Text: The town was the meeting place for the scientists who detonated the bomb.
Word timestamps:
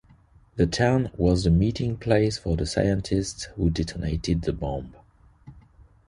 The 0.55 0.65
town 0.65 1.11
was 1.15 1.43
the 1.43 1.51
meeting 1.51 1.95
place 1.95 2.39
for 2.39 2.57
the 2.57 2.65
scientists 2.65 3.43
who 3.55 3.69
detonated 3.69 4.41
the 4.41 4.51
bomb. 4.51 4.95